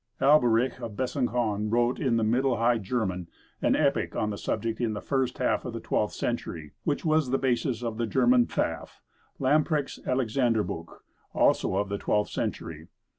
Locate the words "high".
2.57-2.79